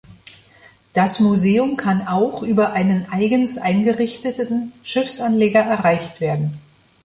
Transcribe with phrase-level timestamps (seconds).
[0.93, 6.57] Das Museum kann auch über einen eigens eingerichteten Schiffsanleger erreicht werden.